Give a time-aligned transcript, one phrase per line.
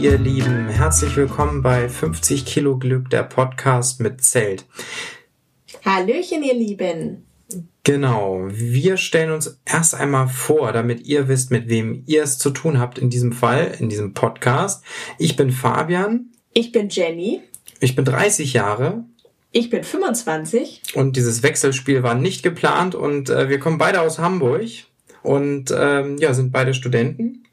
[0.00, 4.66] ihr Lieben, herzlich willkommen bei 50 Kilo Glück, der Podcast mit Zelt.
[5.84, 7.24] Hallöchen, ihr Lieben.
[7.82, 12.50] Genau, wir stellen uns erst einmal vor, damit ihr wisst, mit wem ihr es zu
[12.50, 14.84] tun habt in diesem Fall, in diesem Podcast.
[15.18, 16.26] Ich bin Fabian.
[16.52, 17.40] Ich bin Jenny.
[17.80, 19.04] Ich bin 30 Jahre.
[19.50, 20.82] Ich bin 25.
[20.94, 24.62] Und dieses Wechselspiel war nicht geplant und äh, wir kommen beide aus Hamburg
[25.22, 27.45] und ähm, ja, sind beide Studenten.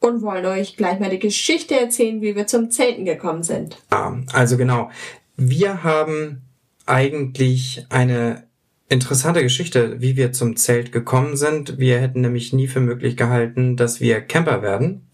[0.00, 3.78] Und wollen euch gleich mal die Geschichte erzählen, wie wir zum Zelten gekommen sind.
[3.90, 4.90] Ja, also genau.
[5.36, 6.42] Wir haben
[6.86, 8.44] eigentlich eine
[8.88, 11.78] interessante Geschichte, wie wir zum Zelt gekommen sind.
[11.78, 15.06] Wir hätten nämlich nie für möglich gehalten, dass wir Camper werden.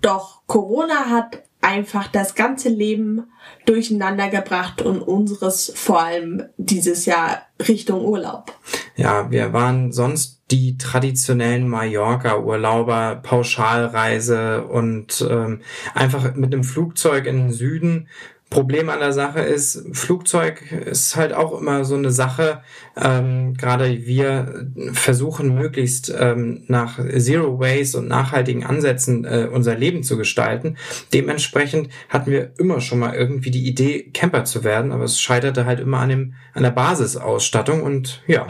[0.00, 3.24] Doch Corona hat einfach das ganze Leben
[3.64, 8.52] durcheinander gebracht und unseres vor allem dieses Jahr Richtung Urlaub.
[8.96, 15.62] Ja, wir waren sonst die traditionellen Mallorca-Urlauber, Pauschalreise und ähm,
[15.94, 18.08] einfach mit einem Flugzeug in den Süden
[18.48, 22.62] Problem an der Sache ist, Flugzeug ist halt auch immer so eine Sache.
[22.96, 30.04] Ähm, Gerade wir versuchen möglichst ähm, nach Zero Waste und nachhaltigen Ansätzen äh, unser Leben
[30.04, 30.76] zu gestalten.
[31.12, 35.66] Dementsprechend hatten wir immer schon mal irgendwie die Idee, Camper zu werden, aber es scheiterte
[35.66, 38.46] halt immer an dem an der Basisausstattung und ja.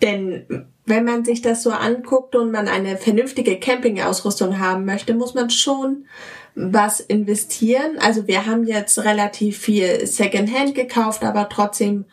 [0.00, 5.34] Denn wenn man sich das so anguckt und man eine vernünftige Campingausrüstung haben möchte, muss
[5.34, 6.06] man schon
[6.54, 7.98] was investieren.
[7.98, 12.04] Also wir haben jetzt relativ viel Secondhand gekauft, aber trotzdem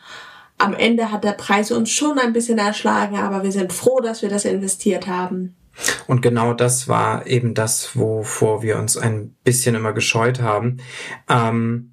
[0.58, 4.22] am Ende hat der Preis uns schon ein bisschen erschlagen, aber wir sind froh, dass
[4.22, 5.56] wir das investiert haben.
[6.06, 10.78] Und genau das war eben das, wovor wir uns ein bisschen immer gescheut haben.
[11.28, 11.92] Ähm,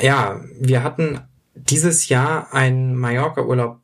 [0.00, 1.20] ja, wir hatten
[1.54, 3.80] dieses Jahr einen Mallorca-Urlaub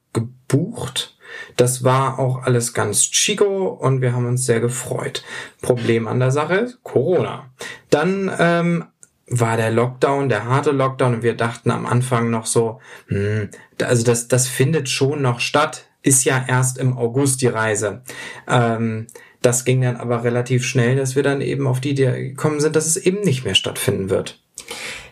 [0.49, 1.17] gebucht
[1.57, 5.23] das war auch alles ganz chico und wir haben uns sehr gefreut.
[5.63, 7.51] Problem an der Sache, Corona.
[7.91, 8.85] Dann ähm,
[9.29, 13.51] war der Lockdown, der harte Lockdown und wir dachten am Anfang noch so, hm,
[13.83, 18.03] also das, das findet schon noch statt, ist ja erst im August die Reise.
[18.47, 19.09] Ähm,
[19.43, 22.77] das ging dann aber relativ schnell, dass wir dann eben auf die Idee gekommen sind,
[22.77, 24.41] dass es eben nicht mehr stattfinden wird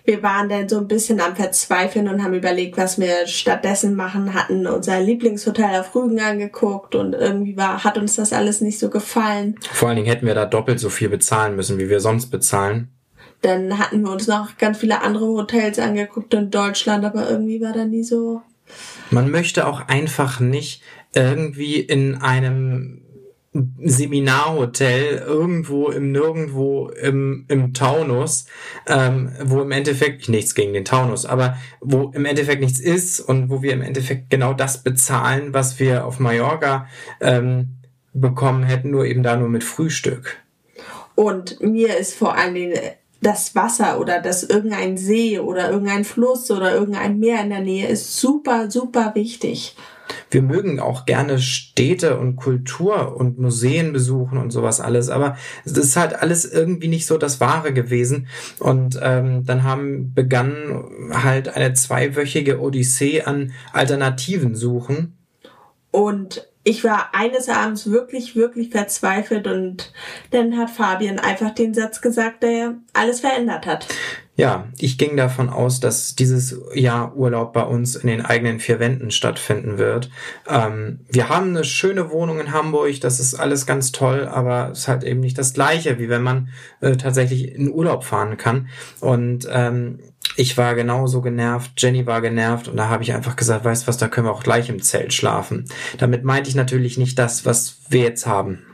[0.05, 4.35] wir waren dann so ein bisschen am Verzweifeln und haben überlegt, was wir stattdessen machen,
[4.35, 8.91] hatten unser Lieblingshotel auf Rügen angeguckt und irgendwie war, hat uns das alles nicht so
[8.91, 9.57] gefallen.
[9.73, 12.89] Vor allen Dingen hätten wir da doppelt so viel bezahlen müssen, wie wir sonst bezahlen.
[13.41, 17.73] Dann hatten wir uns noch ganz viele andere Hotels angeguckt in Deutschland, aber irgendwie war
[17.73, 18.43] da nie so.
[19.11, 20.83] Man möchte auch einfach nicht
[21.15, 23.04] irgendwie in einem
[23.85, 28.47] Seminarhotel irgendwo im Nirgendwo im, im Taunus,
[28.89, 33.51] ähm, wo im Endeffekt nichts gegen den Taunus, aber wo im Endeffekt nichts ist und
[33.51, 36.89] wo wir im Endeffekt genau das bezahlen, was wir auf Mallorca
[37.21, 37.77] ähm,
[38.13, 40.37] bekommen hätten, nur eben da nur mit Frühstück.
[41.15, 42.77] Und mir ist vor allen Dingen
[43.21, 47.87] das Wasser oder das irgendein See oder irgendein Fluss oder irgendein Meer in der Nähe
[47.87, 49.77] ist super, super wichtig
[50.31, 55.73] wir mögen auch gerne Städte und Kultur und Museen besuchen und sowas alles, aber es
[55.73, 58.29] ist halt alles irgendwie nicht so das Wahre gewesen.
[58.59, 65.17] Und ähm, dann haben begann halt eine zweiwöchige Odyssee an Alternativen suchen.
[65.91, 69.93] Und ich war eines Abends wirklich, wirklich verzweifelt und
[70.31, 73.87] dann hat Fabian einfach den Satz gesagt, der alles verändert hat.
[74.37, 78.81] Ja, ich ging davon aus, dass dieses Jahr Urlaub bei uns in den eigenen vier
[78.81, 80.11] Wänden stattfinden wird.
[80.49, 84.81] Ähm, wir haben eine schöne Wohnung in Hamburg, das ist alles ganz toll, aber es
[84.81, 86.49] ist halt eben nicht das gleiche, wie wenn man
[86.81, 88.69] äh, tatsächlich in Urlaub fahren kann.
[88.99, 90.01] Und ähm,
[90.37, 93.99] ich war genauso genervt, Jenny war genervt und da habe ich einfach gesagt, weißt was,
[93.99, 95.67] da können wir auch gleich im Zelt schlafen.
[95.99, 98.67] Damit meinte ich natürlich nicht das, was wir jetzt haben.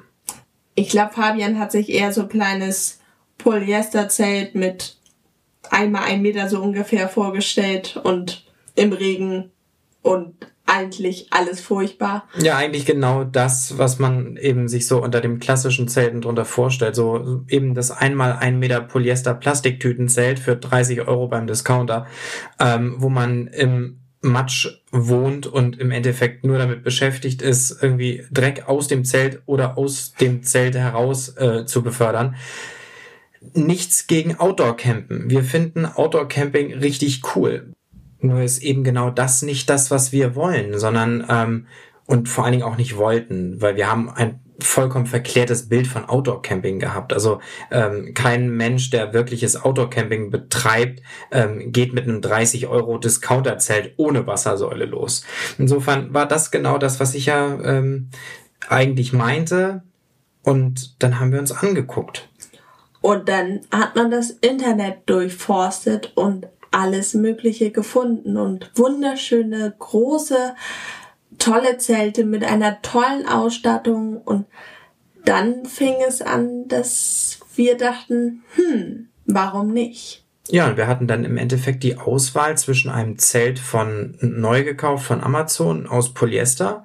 [0.74, 3.00] Ich glaube, Fabian hat sich eher so ein kleines
[3.36, 4.99] Polyesterzelt mit
[5.70, 8.44] einmal ein Meter so ungefähr vorgestellt und
[8.74, 9.50] im Regen
[10.02, 10.34] und
[10.70, 12.24] eigentlich alles furchtbar.
[12.38, 16.94] Ja, eigentlich genau das, was man eben sich so unter dem klassischen Zelten drunter vorstellt.
[16.94, 22.06] So eben das einmal ein Meter Polyester Plastiktütenzelt für 30 Euro beim Discounter,
[22.60, 28.68] ähm, wo man im Matsch wohnt und im Endeffekt nur damit beschäftigt ist, irgendwie Dreck
[28.68, 32.36] aus dem Zelt oder aus dem Zelt heraus äh, zu befördern
[33.54, 35.30] nichts gegen Outdoor-Campen.
[35.30, 37.72] Wir finden Outdoor-Camping richtig cool.
[38.20, 41.66] Nur ist eben genau das nicht das, was wir wollen, sondern ähm,
[42.06, 46.04] und vor allen Dingen auch nicht wollten, weil wir haben ein vollkommen verklärtes Bild von
[46.04, 47.12] Outdoor-Camping gehabt.
[47.12, 47.40] Also
[47.70, 54.26] ähm, kein Mensch, der wirkliches Outdoor-Camping betreibt, ähm, geht mit einem 30 Euro Discounter-Zelt ohne
[54.26, 55.24] Wassersäule los.
[55.58, 58.10] Insofern war das genau das, was ich ja ähm,
[58.68, 59.82] eigentlich meinte.
[60.42, 62.29] Und dann haben wir uns angeguckt.
[63.00, 70.54] Und dann hat man das Internet durchforstet und alles Mögliche gefunden und wunderschöne, große,
[71.38, 74.46] tolle Zelte mit einer tollen Ausstattung und
[75.24, 80.24] dann fing es an, dass wir dachten, hm, warum nicht?
[80.48, 85.04] Ja, und wir hatten dann im Endeffekt die Auswahl zwischen einem Zelt von neu gekauft
[85.04, 86.84] von Amazon aus Polyester,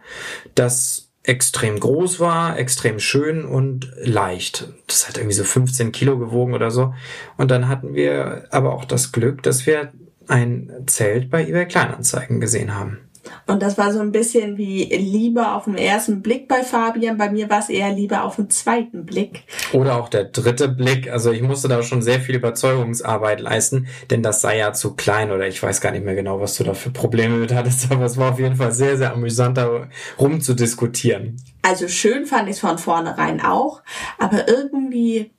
[0.54, 4.70] das extrem groß war, extrem schön und leicht.
[4.88, 6.94] Das hat irgendwie so 15 Kilo gewogen oder so.
[7.38, 9.92] Und dann hatten wir aber auch das Glück, dass wir
[10.28, 13.00] ein Zelt bei eBay Kleinanzeigen gesehen haben.
[13.48, 17.18] Und das war so ein bisschen wie Liebe auf den ersten Blick bei Fabian.
[17.18, 19.44] Bei mir war es eher Liebe auf den zweiten Blick.
[19.74, 21.12] Oder auch der dritte Blick.
[21.12, 25.32] Also ich musste da schon sehr viel Überzeugungsarbeit leisten, denn das sei ja zu klein
[25.32, 28.06] oder ich weiß gar nicht mehr genau, was du da für Probleme mit hattest, aber
[28.06, 29.88] es war auf jeden Fall sehr, sehr amüsant, da
[30.20, 31.38] rumzudiskutieren.
[31.62, 33.82] Also schön fand ich es von vornherein auch,
[34.20, 35.32] aber irgendwie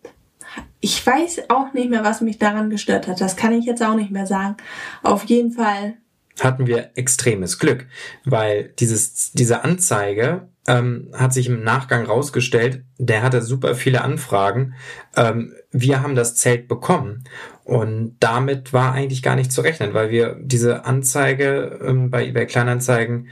[0.81, 3.21] ich weiß auch nicht mehr, was mich daran gestört hat.
[3.21, 4.57] Das kann ich jetzt auch nicht mehr sagen.
[5.03, 5.95] Auf jeden Fall
[6.41, 7.87] hatten wir extremes Glück,
[8.25, 14.75] weil dieses, diese Anzeige ähm, hat sich im Nachgang rausgestellt, der hatte super viele Anfragen.
[15.17, 17.25] Ähm, wir haben das Zelt bekommen
[17.65, 22.47] und damit war eigentlich gar nicht zu rechnen, weil wir diese Anzeige ähm, bei eBay
[22.47, 23.29] Kleinanzeigen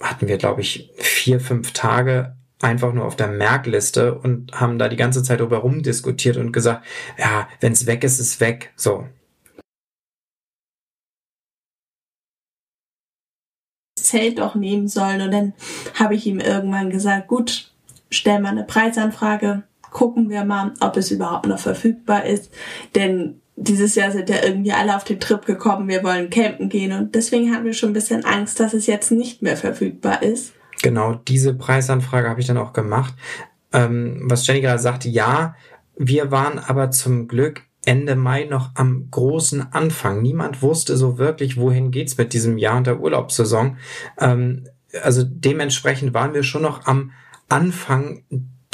[0.00, 4.88] hatten wir, glaube ich, vier, fünf Tage einfach nur auf der Merkliste und haben da
[4.88, 6.84] die ganze Zeit drüber rumdiskutiert und gesagt,
[7.16, 8.72] ja, wenn es weg ist, ist weg.
[8.76, 9.06] So,
[14.08, 15.20] Zelt doch nehmen sollen.
[15.20, 15.52] Und dann
[15.94, 17.72] habe ich ihm irgendwann gesagt, gut,
[18.10, 22.52] stell mal eine Preisanfrage, gucken wir mal, ob es überhaupt noch verfügbar ist.
[22.94, 26.92] Denn dieses Jahr sind ja irgendwie alle auf den Trip gekommen, wir wollen campen gehen
[26.92, 30.52] und deswegen haben wir schon ein bisschen Angst, dass es jetzt nicht mehr verfügbar ist.
[30.82, 33.14] Genau, diese Preisanfrage habe ich dann auch gemacht.
[33.72, 35.56] Ähm, was Jenny gerade sagte, ja,
[35.96, 40.20] wir waren aber zum Glück Ende Mai noch am großen Anfang.
[40.20, 43.78] Niemand wusste so wirklich, wohin geht's mit diesem Jahr und der Urlaubssaison.
[44.20, 44.68] Ähm,
[45.02, 47.12] also dementsprechend waren wir schon noch am
[47.48, 48.24] Anfang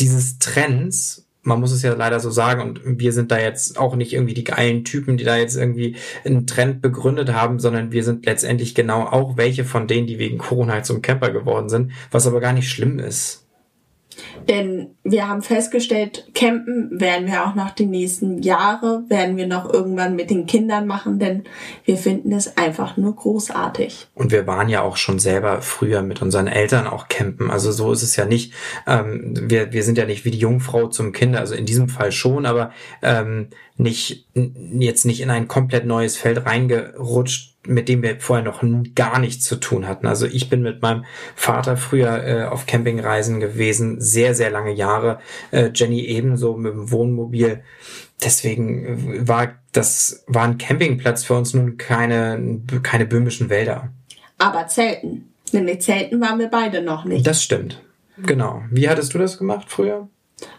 [0.01, 1.29] dieses Trends.
[1.43, 4.35] Man muss es ja leider so sagen und wir sind da jetzt auch nicht irgendwie
[4.35, 5.95] die geilen Typen, die da jetzt irgendwie
[6.25, 10.39] einen Trend begründet haben, sondern wir sind letztendlich genau auch welche von denen, die wegen
[10.39, 13.44] Corona zum Camper geworden sind, was aber gar nicht schlimm ist.
[14.49, 19.73] Denn wir haben festgestellt, campen werden wir auch noch die nächsten Jahre, werden wir noch
[19.73, 21.45] irgendwann mit den Kindern machen, denn
[21.85, 24.09] wir finden es einfach nur großartig.
[24.15, 27.51] Und wir waren ja auch schon selber früher mit unseren Eltern auch campen.
[27.51, 28.53] Also so ist es ja nicht.
[28.87, 32.13] Ähm, wir, wir sind ja nicht wie die Jungfrau zum Kinder, also in diesem Fall
[32.13, 32.73] schon, aber
[33.03, 38.63] ähm, nicht jetzt nicht in ein komplett neues Feld reingerutscht mit dem wir vorher noch
[38.95, 40.07] gar nichts zu tun hatten.
[40.07, 45.19] Also ich bin mit meinem Vater früher äh, auf Campingreisen gewesen, sehr, sehr lange Jahre.
[45.51, 47.63] Äh, Jenny ebenso mit dem Wohnmobil.
[48.23, 53.89] Deswegen äh, war das war ein Campingplatz für uns nun keine, keine böhmischen Wälder.
[54.39, 55.31] Aber Zelten.
[55.53, 57.27] Mit Zelten waren wir beide noch nicht.
[57.27, 57.81] Das stimmt.
[58.19, 58.63] Genau.
[58.71, 60.09] Wie hattest du das gemacht früher?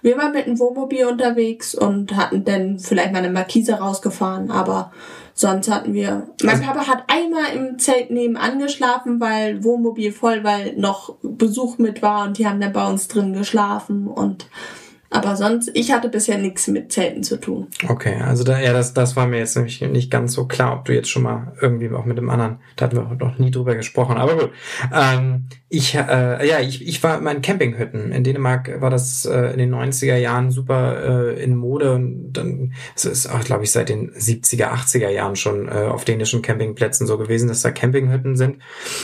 [0.01, 4.91] Wir waren mit dem Wohnmobil unterwegs und hatten dann vielleicht mal eine Markise rausgefahren, aber
[5.37, 10.45] Sonst hatten wir, mein also, Papa hat einmal im Zelt nebenan geschlafen, weil Wohnmobil voll,
[10.45, 14.47] weil noch Besuch mit war und die haben dann bei uns drin geschlafen und
[15.15, 17.67] aber sonst, ich hatte bisher nichts mit Zelten zu tun.
[17.87, 20.85] Okay, also da, ja, das, das war mir jetzt nämlich nicht ganz so klar, ob
[20.85, 23.75] du jetzt schon mal irgendwie auch mit dem anderen, da hatten wir noch nie drüber
[23.75, 24.51] gesprochen, aber gut.
[24.93, 28.11] Ähm, ich, äh, ja, ich, ich war immer in Campinghütten.
[28.11, 32.73] In Dänemark war das äh, in den 90er Jahren super äh, in Mode und dann,
[32.95, 37.07] es ist auch, glaube ich, seit den 70er, 80er Jahren schon äh, auf dänischen Campingplätzen
[37.07, 38.57] so gewesen, dass da Campinghütten sind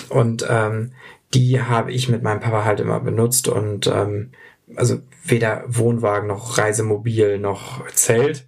[0.09, 0.91] und ähm,
[1.33, 4.31] die habe ich mit meinem Papa halt immer benutzt und ähm,
[4.75, 8.45] also weder Wohnwagen noch Reisemobil noch Zelt.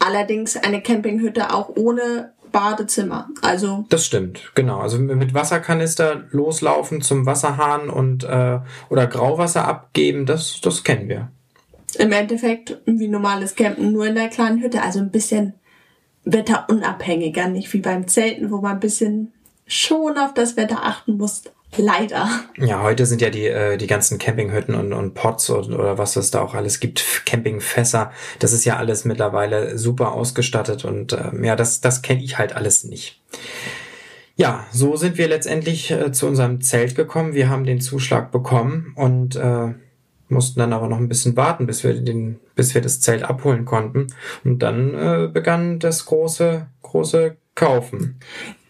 [0.00, 3.28] Allerdings eine Campinghütte auch ohne Badezimmer.
[3.42, 4.78] Also das stimmt, genau.
[4.78, 11.30] Also mit Wasserkanister loslaufen zum Wasserhahn und äh, oder Grauwasser abgeben, das das kennen wir.
[11.98, 15.54] Im Endeffekt wie normales Campen nur in der kleinen Hütte, also ein bisschen
[16.24, 19.32] wetterunabhängiger, nicht wie beim Zelten, wo man ein bisschen
[19.66, 21.42] schon auf das Wetter achten muss.
[21.76, 22.28] Leider.
[22.56, 26.16] Ja, heute sind ja die, äh, die ganzen Campinghütten und, und Pots oder, oder was
[26.16, 28.12] es da auch alles gibt, Campingfässer.
[28.38, 32.54] Das ist ja alles mittlerweile super ausgestattet und äh, ja, das, das kenne ich halt
[32.54, 33.20] alles nicht.
[34.36, 37.34] Ja, so sind wir letztendlich äh, zu unserem Zelt gekommen.
[37.34, 39.74] Wir haben den Zuschlag bekommen und äh,
[40.28, 43.64] mussten dann aber noch ein bisschen warten, bis wir den, bis wir das Zelt abholen
[43.64, 44.08] konnten.
[44.44, 48.18] Und dann äh, begann das große, große kaufen.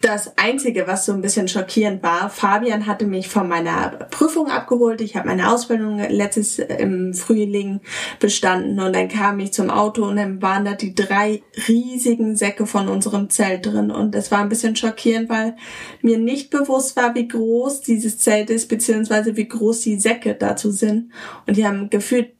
[0.01, 5.01] Das Einzige, was so ein bisschen schockierend war, Fabian hatte mich von meiner Prüfung abgeholt.
[5.01, 7.81] Ich habe meine Ausbildung letztes im Frühling
[8.19, 12.67] bestanden und dann kam ich zum Auto und dann waren da die drei riesigen Säcke
[12.67, 15.55] von unserem Zelt drin und das war ein bisschen schockierend, weil
[16.03, 20.69] mir nicht bewusst war, wie groß dieses Zelt ist, beziehungsweise wie groß die Säcke dazu
[20.69, 21.11] sind.
[21.47, 22.33] Und die haben gefühlt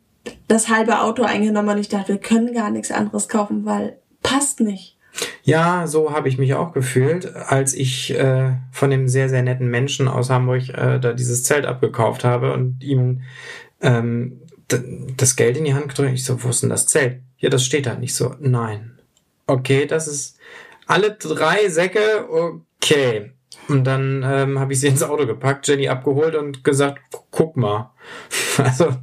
[0.48, 4.60] das halbe Auto eingenommen und ich dachte, wir können gar nichts anderes kaufen, weil passt
[4.60, 4.95] nicht.
[5.44, 9.68] Ja, so habe ich mich auch gefühlt, als ich äh, von dem sehr, sehr netten
[9.70, 13.22] Menschen aus Hamburg äh, da dieses Zelt abgekauft habe und ihm
[13.82, 16.14] ähm, das Geld in die Hand gedrückt.
[16.14, 17.22] Ich so, wo ist denn das Zelt?
[17.38, 18.36] Ja, das steht da nicht so.
[18.40, 18.98] Nein.
[19.48, 20.40] Okay, das ist
[20.88, 22.28] alle drei Säcke.
[22.30, 23.32] Okay.
[23.68, 27.94] Und dann ähm, habe ich sie ins Auto gepackt, Jenny abgeholt und gesagt, guck mal.
[28.58, 28.96] also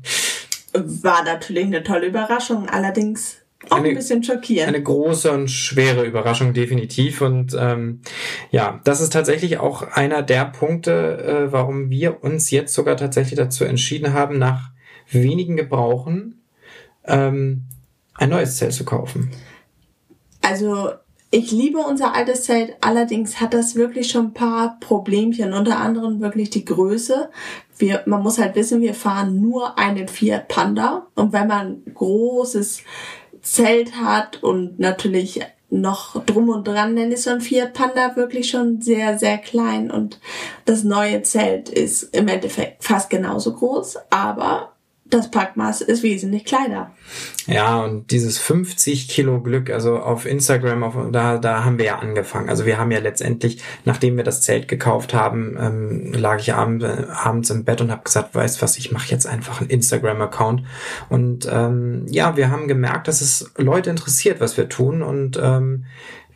[0.74, 2.68] war natürlich eine tolle Überraschung.
[2.68, 3.41] Allerdings
[3.72, 4.68] auch eine, ein bisschen schockierend.
[4.68, 7.20] Eine große und schwere Überraschung, definitiv.
[7.20, 8.00] Und ähm,
[8.50, 13.36] ja, das ist tatsächlich auch einer der Punkte, äh, warum wir uns jetzt sogar tatsächlich
[13.36, 14.70] dazu entschieden haben, nach
[15.10, 16.42] wenigen Gebrauchen
[17.04, 17.64] ähm,
[18.14, 19.30] ein neues Zelt zu kaufen.
[20.42, 20.90] Also
[21.34, 26.20] ich liebe unser altes Zelt, allerdings hat das wirklich schon ein paar Problemchen, unter anderem
[26.20, 27.30] wirklich die Größe.
[27.78, 32.82] Wir, man muss halt wissen, wir fahren nur einen Fiat Panda und wenn man großes
[33.42, 38.50] Zelt hat und natürlich noch drum und dran, dann ist so ein Fiat Panda wirklich
[38.50, 40.20] schon sehr, sehr klein und
[40.66, 44.71] das neue Zelt ist im Endeffekt fast genauso groß, aber
[45.12, 46.90] das Packmaß ist wesentlich kleiner.
[47.46, 51.98] Ja, und dieses 50 Kilo Glück, also auf Instagram, auf, da, da haben wir ja
[51.98, 52.48] angefangen.
[52.48, 56.82] Also wir haben ja letztendlich, nachdem wir das Zelt gekauft haben, ähm, lag ich abend,
[56.82, 60.62] äh, abends im Bett und habe gesagt, weißt was, ich mache jetzt einfach einen Instagram-Account.
[61.10, 65.02] Und ähm, ja, wir haben gemerkt, dass es Leute interessiert, was wir tun.
[65.02, 65.84] Und ähm,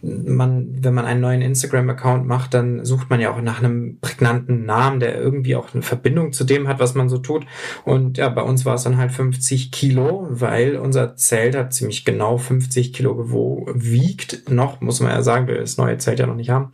[0.03, 4.65] man, wenn man einen neuen Instagram-Account macht, dann sucht man ja auch nach einem prägnanten
[4.65, 7.47] Namen, der irgendwie auch eine Verbindung zu dem hat, was man so tut.
[7.85, 12.05] Und ja, bei uns war es dann halt 50 Kilo, weil unser Zelt hat ziemlich
[12.05, 14.51] genau 50 Kilo wiegt.
[14.51, 16.73] Noch, muss man ja sagen, wir das neue Zelt ja noch nicht haben.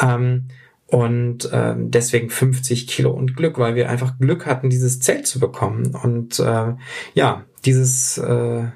[0.00, 0.48] Ähm,
[0.86, 5.40] und ähm, deswegen 50 Kilo und Glück, weil wir einfach Glück hatten, dieses Zelt zu
[5.40, 5.94] bekommen.
[5.94, 6.74] Und äh,
[7.14, 8.66] ja, dieses äh,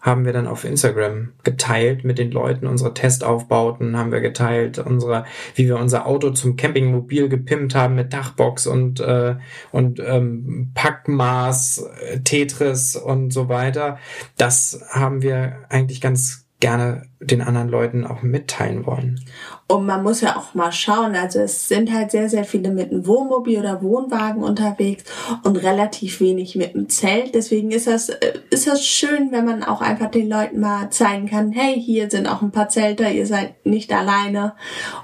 [0.00, 2.66] haben wir dann auf Instagram geteilt mit den Leuten.
[2.66, 5.24] Unsere Testaufbauten haben wir geteilt, unsere,
[5.54, 9.36] wie wir unser Auto zum Campingmobil gepimpt haben mit Dachbox und, äh,
[9.72, 13.98] und ähm, Packmaß, äh, Tetris und so weiter.
[14.36, 19.20] Das haben wir eigentlich ganz gerne den anderen Leuten auch mitteilen wollen.
[19.68, 22.90] Und man muss ja auch mal schauen, also es sind halt sehr, sehr viele mit
[22.90, 25.04] einem Wohnmobil oder Wohnwagen unterwegs
[25.44, 27.34] und relativ wenig mit einem Zelt.
[27.34, 31.28] Deswegen ist das, äh, ist das schön, wenn man auch einfach den Leuten mal zeigen
[31.28, 34.54] kann, hey, hier sind auch ein paar Zelte, ihr seid nicht alleine.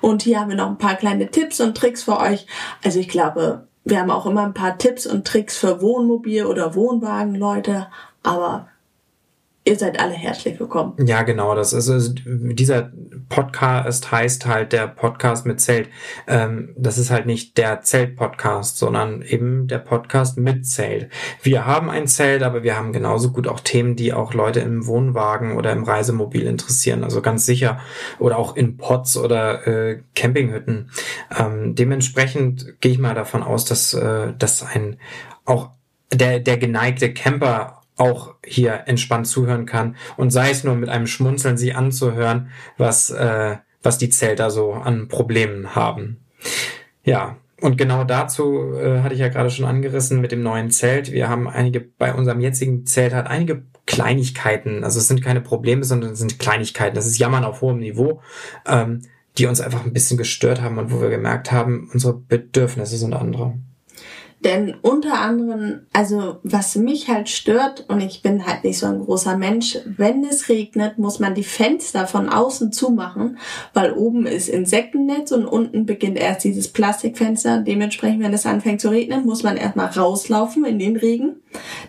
[0.00, 2.46] Und hier haben wir noch ein paar kleine Tipps und Tricks für euch.
[2.82, 6.74] Also ich glaube, wir haben auch immer ein paar Tipps und Tricks für Wohnmobil oder
[6.74, 7.88] Wohnwagen, Leute.
[8.22, 8.68] Aber
[9.66, 10.92] Ihr seid alle herzlich willkommen.
[11.06, 11.54] Ja, genau.
[11.54, 12.92] Das ist also, dieser
[13.30, 15.88] Podcast heißt halt der Podcast mit Zelt.
[16.26, 21.08] Ähm, das ist halt nicht der Zelt-Podcast, sondern eben der Podcast mit Zelt.
[21.42, 24.86] Wir haben ein Zelt, aber wir haben genauso gut auch Themen, die auch Leute im
[24.86, 27.02] Wohnwagen oder im Reisemobil interessieren.
[27.02, 27.80] Also ganz sicher.
[28.18, 30.90] Oder auch in Pots oder äh, Campinghütten.
[31.34, 34.98] Ähm, dementsprechend gehe ich mal davon aus, dass, äh, dass ein
[35.46, 35.70] auch
[36.12, 41.06] der, der geneigte Camper auch hier entspannt zuhören kann und sei es nur mit einem
[41.06, 46.24] Schmunzeln sie anzuhören, was, äh, was die Zelter so an Problemen haben.
[47.04, 51.12] Ja, und genau dazu äh, hatte ich ja gerade schon angerissen mit dem neuen Zelt.
[51.12, 55.84] Wir haben einige, bei unserem jetzigen Zelt hat einige Kleinigkeiten, also es sind keine Probleme,
[55.84, 56.94] sondern es sind Kleinigkeiten.
[56.94, 58.22] Das ist Jammern auf hohem Niveau,
[58.66, 59.02] ähm,
[59.38, 63.14] die uns einfach ein bisschen gestört haben und wo wir gemerkt haben, unsere Bedürfnisse sind
[63.14, 63.58] andere.
[64.44, 69.00] Denn unter anderem, also was mich halt stört, und ich bin halt nicht so ein
[69.00, 73.38] großer Mensch, wenn es regnet, muss man die Fenster von außen zumachen,
[73.72, 77.62] weil oben ist Insektennetz und unten beginnt erst dieses Plastikfenster.
[77.62, 81.36] Dementsprechend, wenn es anfängt zu regnen, muss man erstmal rauslaufen in den Regen,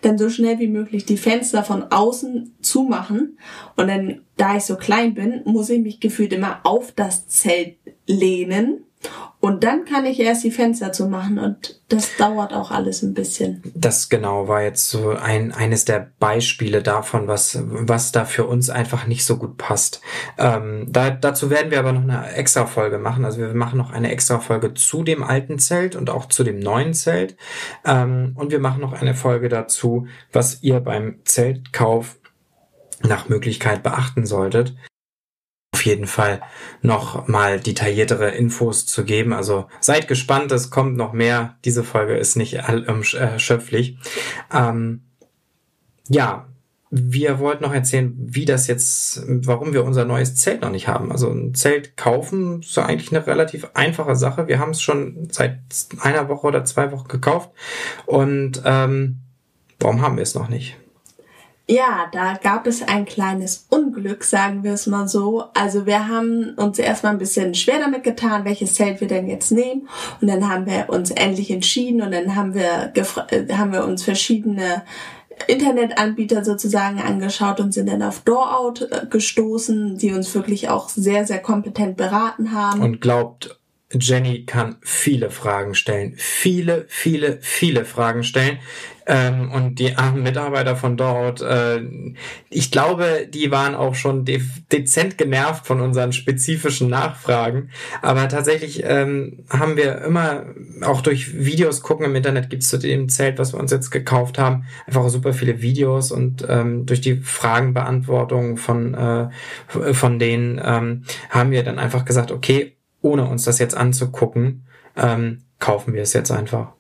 [0.02, 3.38] dann so schnell wie möglich die Fenster von außen zumachen.
[3.76, 7.76] Und dann, da ich so klein bin, muss ich mich gefühlt immer auf das Zelt
[8.08, 8.86] lehnen
[9.46, 13.14] und dann kann ich erst die Fenster zu machen und das dauert auch alles ein
[13.14, 13.62] bisschen.
[13.76, 18.72] Das genau war jetzt so ein, eines der Beispiele davon, was, was da für uns
[18.72, 20.02] einfach nicht so gut passt.
[20.40, 23.24] Ähm, da, dazu werden wir aber noch eine extra Folge machen.
[23.24, 26.58] Also wir machen noch eine extra Folge zu dem alten Zelt und auch zu dem
[26.58, 27.38] neuen Zelt.
[27.86, 32.18] Ähm, und wir machen noch eine Folge dazu, was ihr beim Zeltkauf
[33.04, 34.74] nach Möglichkeit beachten solltet
[35.86, 36.42] jeden Fall
[36.82, 39.34] noch mal detailliertere Infos zu geben.
[39.34, 41.58] Also seid gespannt, es kommt noch mehr.
[41.66, 43.98] Diese Folge ist nicht erschöpflich.
[44.54, 45.04] Ähm,
[46.08, 46.48] ja,
[46.92, 51.12] wir wollten noch erzählen, wie das jetzt, warum wir unser neues Zelt noch nicht haben.
[51.12, 54.48] Also ein Zelt kaufen ist ja eigentlich eine relativ einfache Sache.
[54.48, 55.60] Wir haben es schon seit
[56.00, 57.50] einer Woche oder zwei Wochen gekauft.
[58.06, 59.18] Und ähm,
[59.80, 60.78] warum haben wir es noch nicht?
[61.68, 65.46] Ja, da gab es ein kleines Unglück, sagen wir es mal so.
[65.56, 69.52] Also wir haben uns erstmal ein bisschen schwer damit getan, welches Zelt wir denn jetzt
[69.52, 69.90] nehmen.
[70.22, 74.04] Und dann haben wir uns endlich entschieden und dann haben wir, äh, haben wir uns
[74.04, 74.84] verschiedene
[75.48, 81.26] Internetanbieter sozusagen angeschaut und sind dann auf Doorout äh, gestoßen, die uns wirklich auch sehr,
[81.26, 82.82] sehr kompetent beraten haben.
[82.82, 83.60] Und glaubt,
[83.94, 86.16] Jenny kann viele Fragen stellen.
[86.18, 88.60] Viele, viele, viele Fragen stellen.
[89.08, 91.82] Ähm, und die armen Mitarbeiter von dort, äh,
[92.50, 97.70] ich glaube, die waren auch schon de dezent genervt von unseren spezifischen Nachfragen.
[98.02, 100.46] Aber tatsächlich ähm, haben wir immer,
[100.82, 104.40] auch durch Videos gucken im Internet, gibt's zu dem Zelt, was wir uns jetzt gekauft
[104.40, 109.30] haben, einfach super viele Videos und ähm, durch die Fragenbeantwortung von, äh,
[109.68, 112.75] von denen ähm, haben wir dann einfach gesagt, okay,
[113.06, 114.66] ohne uns das jetzt anzugucken,
[114.98, 116.74] ähm, kaufen wir es jetzt einfach.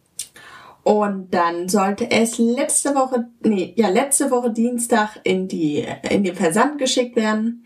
[0.83, 6.35] Und dann sollte es letzte Woche, nee, ja, letzte Woche Dienstag in die, in den
[6.35, 7.65] Versand geschickt werden.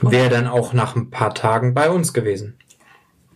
[0.00, 2.58] Wäre dann auch nach ein paar Tagen bei uns gewesen.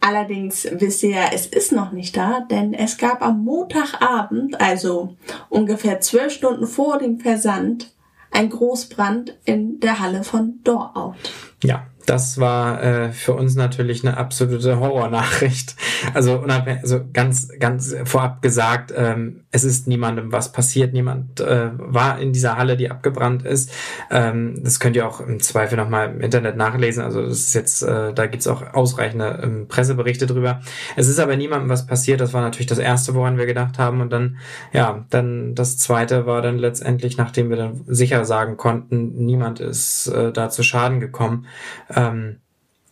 [0.00, 5.16] Allerdings wisst ihr ja, es ist noch nicht da, denn es gab am Montagabend, also
[5.48, 7.94] ungefähr zwölf Stunden vor dem Versand,
[8.32, 11.14] ein Großbrand in der Halle von Doorout.
[11.62, 15.76] Ja, das war äh, für uns natürlich eine absolute Horrornachricht.
[16.14, 16.44] Also,
[16.82, 20.92] also ganz, ganz vorab gesagt, ähm, es ist niemandem was passiert.
[20.92, 23.70] Niemand äh, war in dieser Halle, die abgebrannt ist.
[24.10, 27.04] Ähm, das könnt ihr auch im Zweifel nochmal im Internet nachlesen.
[27.04, 30.60] Also das ist jetzt, äh, da gibt's auch ausreichende ähm, Presseberichte drüber.
[30.96, 32.20] Es ist aber niemandem was passiert.
[32.20, 34.00] Das war natürlich das Erste, woran wir gedacht haben.
[34.00, 34.38] Und dann,
[34.72, 40.08] ja, dann das Zweite war dann letztendlich, nachdem wir dann sicher sagen konnten, niemand ist
[40.08, 41.46] äh, da zu Schaden gekommen
[41.94, 42.40] ähm,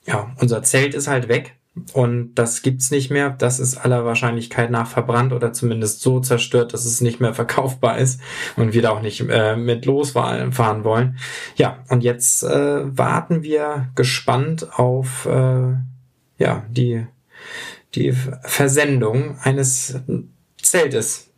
[0.07, 1.57] ja, unser Zelt ist halt weg
[1.93, 3.31] und das gibt's nicht mehr.
[3.31, 7.99] Das ist aller Wahrscheinlichkeit nach verbrannt oder zumindest so zerstört, dass es nicht mehr verkaufbar
[7.99, 8.21] ist
[8.57, 11.19] und wir da auch nicht äh, mit losfahren wollen.
[11.57, 15.75] Ja, und jetzt äh, warten wir gespannt auf äh,
[16.39, 17.07] ja die
[17.95, 19.99] die Versendung eines
[20.63, 21.31] Zeltes.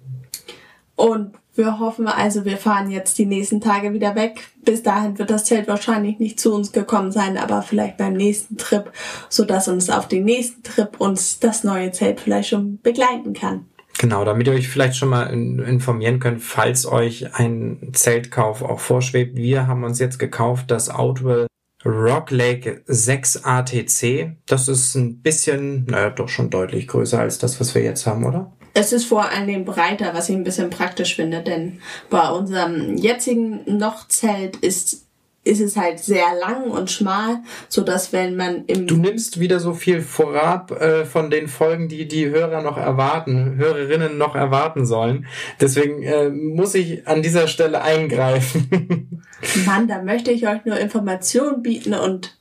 [0.96, 4.40] Und wir hoffen also, wir fahren jetzt die nächsten Tage wieder weg.
[4.64, 8.56] Bis dahin wird das Zelt wahrscheinlich nicht zu uns gekommen sein, aber vielleicht beim nächsten
[8.56, 8.90] Trip,
[9.28, 13.66] so dass uns auf den nächsten Trip uns das neue Zelt vielleicht schon begleiten kann.
[13.98, 19.36] Genau, damit ihr euch vielleicht schon mal informieren könnt, falls euch ein Zeltkauf auch vorschwebt.
[19.36, 21.46] Wir haben uns jetzt gekauft das Outwell
[21.84, 24.36] Rock Lake 6 ATC.
[24.46, 28.24] Das ist ein bisschen, naja, doch schon deutlich größer als das, was wir jetzt haben,
[28.24, 28.52] oder?
[28.74, 31.80] Es ist vor allen Dingen breiter, was ich ein bisschen praktisch finde, denn
[32.10, 35.06] bei unserem jetzigen Nochzelt ist
[35.44, 39.58] ist es halt sehr lang und schmal, so dass wenn man im Du nimmst wieder
[39.58, 44.86] so viel vorab äh, von den Folgen, die die Hörer noch erwarten, Hörerinnen noch erwarten
[44.86, 45.26] sollen.
[45.60, 49.24] Deswegen äh, muss ich an dieser Stelle eingreifen.
[49.66, 52.36] Mann, da möchte ich euch nur Informationen bieten und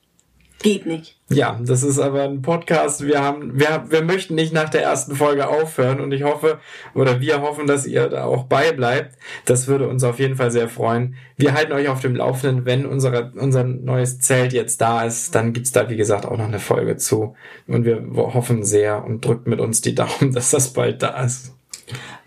[0.61, 1.17] Geht nicht.
[1.29, 3.05] Ja, das ist aber ein Podcast.
[3.05, 6.59] Wir haben, wir, wir möchten nicht nach der ersten Folge aufhören und ich hoffe,
[6.93, 9.17] oder wir hoffen, dass ihr da auch beibleibt.
[9.45, 11.15] Das würde uns auf jeden Fall sehr freuen.
[11.35, 15.53] Wir halten euch auf dem Laufenden, wenn unsere, unser neues Zelt jetzt da ist, dann
[15.53, 17.35] gibt's da, wie gesagt, auch noch eine Folge zu.
[17.67, 21.55] Und wir hoffen sehr und drückt mit uns die Daumen, dass das bald da ist.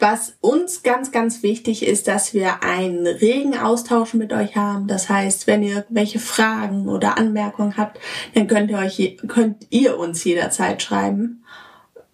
[0.06, 4.86] Was uns ganz, ganz wichtig ist, dass wir einen regen Austausch mit euch haben.
[4.86, 7.98] Das heißt, wenn ihr welche Fragen oder Anmerkungen habt,
[8.34, 11.42] dann könnt ihr euch, könnt ihr uns jederzeit schreiben.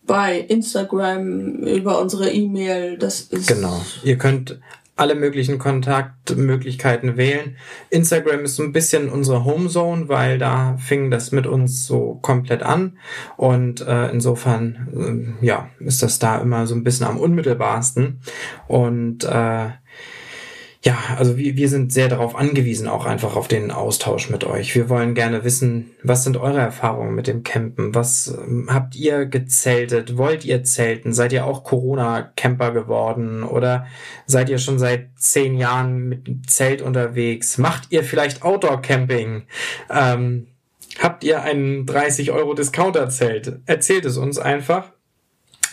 [0.06, 3.48] Bei Instagram, über unsere E-Mail, das ist.
[3.48, 3.84] Genau.
[4.04, 4.60] Ihr könnt
[5.00, 7.56] alle möglichen Kontaktmöglichkeiten wählen.
[7.88, 12.62] Instagram ist so ein bisschen unsere Homezone, weil da fing das mit uns so komplett
[12.62, 12.98] an
[13.38, 18.20] und äh, insofern äh, ja ist das da immer so ein bisschen am unmittelbarsten
[18.68, 19.70] und äh,
[20.82, 24.74] ja, also wir, wir sind sehr darauf angewiesen, auch einfach auf den Austausch mit euch.
[24.74, 27.94] Wir wollen gerne wissen, was sind eure Erfahrungen mit dem Campen?
[27.94, 30.16] Was ähm, habt ihr gezeltet?
[30.16, 31.12] Wollt ihr zelten?
[31.12, 33.42] Seid ihr auch Corona-Camper geworden?
[33.42, 33.86] Oder
[34.24, 37.58] seid ihr schon seit zehn Jahren mit dem Zelt unterwegs?
[37.58, 39.42] Macht ihr vielleicht Outdoor-Camping?
[39.90, 40.46] Ähm,
[40.98, 43.60] habt ihr ein 30 Euro Discounter-Zelt?
[43.66, 44.92] Erzählt es uns einfach.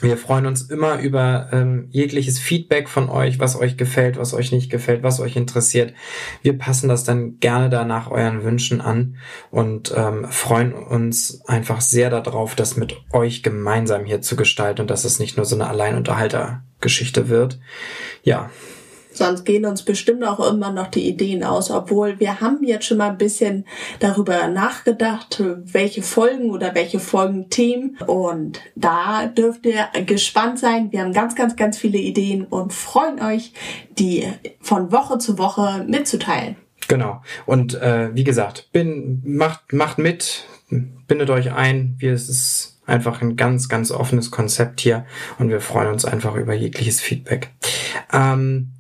[0.02, 4.52] Wir freuen uns immer über ähm, jegliches Feedback von euch, was euch gefällt, was euch
[4.52, 5.94] nicht gefällt, was euch interessiert.
[6.44, 9.18] Wir passen das dann gerne danach euren Wünschen an
[9.50, 14.90] und ähm, freuen uns einfach sehr darauf, das mit euch gemeinsam hier zu gestalten und
[14.92, 17.60] dass es nicht nur so eine Alleinunterhaltergeschichte wird.
[18.24, 18.52] Ja,
[19.18, 22.98] Sonst gehen uns bestimmt auch immer noch die Ideen aus, obwohl wir haben jetzt schon
[22.98, 23.66] mal ein bisschen
[24.00, 27.98] darüber nachgedacht, welche Folgen oder welche Folgenthemen.
[28.06, 30.92] Und da dürft ihr gespannt sein.
[30.92, 33.54] Wir haben ganz, ganz, ganz viele Ideen und freuen euch,
[33.98, 34.26] die
[34.62, 36.56] von Woche zu Woche mitzuteilen.
[36.88, 37.22] Genau.
[37.46, 40.46] Und äh, wie gesagt, bin, macht, macht mit,
[41.08, 41.96] bindet euch ein.
[42.00, 45.06] Wir, es ist einfach ein ganz, ganz offenes Konzept hier
[45.38, 47.52] und wir freuen uns einfach über jegliches Feedback.
[48.12, 48.72] Ähm,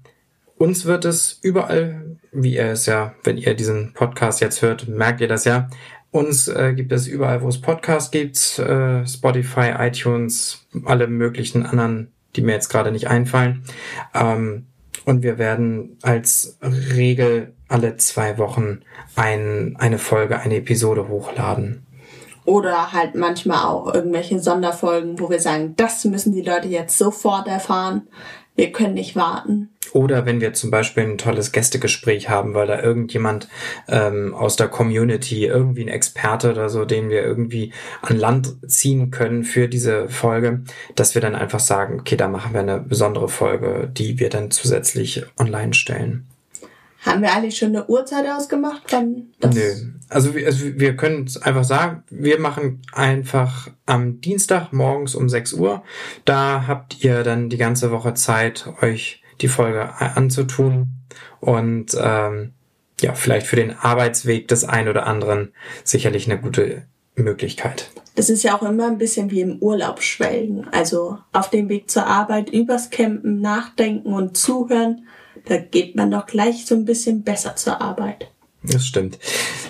[0.57, 5.21] uns wird es überall, wie ihr es ja, wenn ihr diesen Podcast jetzt hört, merkt
[5.21, 5.69] ihr das ja.
[6.11, 12.11] Uns äh, gibt es überall, wo es Podcasts gibt, äh, Spotify, iTunes, alle möglichen anderen,
[12.35, 13.63] die mir jetzt gerade nicht einfallen.
[14.13, 14.65] Ähm,
[15.05, 18.81] und wir werden als Regel alle zwei Wochen
[19.15, 21.85] ein, eine Folge, eine Episode hochladen.
[22.45, 27.47] Oder halt manchmal auch irgendwelche Sonderfolgen, wo wir sagen, das müssen die Leute jetzt sofort
[27.47, 28.07] erfahren.
[28.55, 29.69] Wir können nicht warten.
[29.93, 33.47] Oder wenn wir zum Beispiel ein tolles Gästegespräch haben, weil da irgendjemand
[33.87, 39.11] ähm, aus der Community, irgendwie ein Experte oder so, den wir irgendwie an Land ziehen
[39.11, 40.61] können für diese Folge,
[40.95, 44.51] dass wir dann einfach sagen, okay, da machen wir eine besondere Folge, die wir dann
[44.51, 46.27] zusätzlich online stellen.
[47.07, 48.83] Haben wir eigentlich schon eine Uhrzeit ausgemacht?
[49.39, 49.61] Das Nö.
[50.09, 55.53] Also wir, also wir können einfach sagen, wir machen einfach am Dienstag morgens um 6
[55.53, 55.83] Uhr.
[56.25, 60.87] Da habt ihr dann die ganze Woche Zeit, euch die Folge anzutun
[61.39, 62.53] und ähm,
[62.99, 66.83] ja, vielleicht für den Arbeitsweg des einen oder anderen sicherlich eine gute
[67.15, 67.91] Möglichkeit.
[68.15, 70.67] Das ist ja auch immer ein bisschen wie im Urlaub schwelgen.
[70.71, 75.03] Also auf dem Weg zur Arbeit übers Campen nachdenken und zuhören
[75.47, 78.29] da geht man doch gleich so ein bisschen besser zur Arbeit.
[78.63, 79.17] Das stimmt.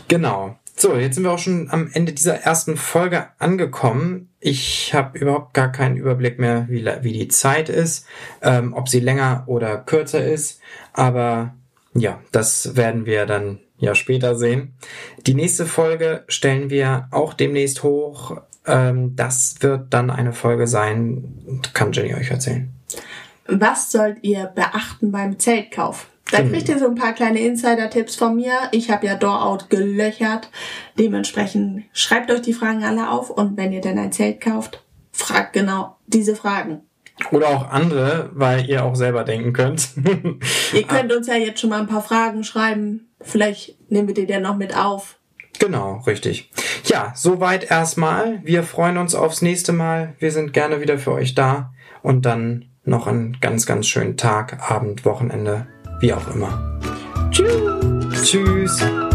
[0.07, 0.57] Genau.
[0.75, 4.26] So, jetzt sind wir auch schon am Ende dieser ersten Folge angekommen.
[4.39, 8.05] Ich habe überhaupt gar keinen Überblick mehr, wie, wie die Zeit ist,
[8.41, 10.61] ähm, ob sie länger oder kürzer ist.
[10.93, 11.55] Aber
[11.93, 14.73] ja, das werden wir dann ja später sehen.
[15.25, 18.37] Die nächste Folge stellen wir auch demnächst hoch.
[18.65, 22.71] Ähm, das wird dann eine Folge sein, kann Jenny euch erzählen
[23.47, 26.07] was sollt ihr beachten beim Zeltkauf?
[26.31, 26.51] Da hm.
[26.51, 28.53] kriegt ihr so ein paar kleine Insider-Tipps von mir.
[28.71, 30.49] Ich habe ja Door-Out gelöchert.
[30.99, 35.53] Dementsprechend schreibt euch die Fragen alle auf und wenn ihr denn ein Zelt kauft, fragt
[35.53, 36.81] genau diese Fragen.
[37.31, 39.89] Oder auch andere, weil ihr auch selber denken könnt.
[40.73, 43.07] ihr könnt uns ja jetzt schon mal ein paar Fragen schreiben.
[43.21, 45.17] Vielleicht nehmen wir die dann noch mit auf.
[45.59, 46.51] Genau, richtig.
[46.85, 48.41] Ja, soweit erstmal.
[48.43, 50.13] Wir freuen uns aufs nächste Mal.
[50.19, 51.73] Wir sind gerne wieder für euch da.
[52.03, 55.67] Und dann noch einen ganz, ganz schönen Tag, Abend, Wochenende,
[55.99, 56.59] wie auch immer.
[57.31, 57.51] Tschüss.
[58.23, 59.06] Tschüss.